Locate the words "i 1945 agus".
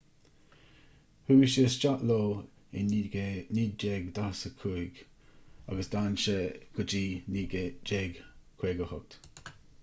2.83-5.91